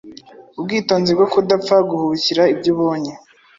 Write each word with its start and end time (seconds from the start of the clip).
Ubwitonzi 0.59 1.11
bwo 1.15 1.27
kudapfa 1.33 1.75
guhubukira 1.89 2.43
ibyo 2.53 2.69
ubonye 2.75 3.13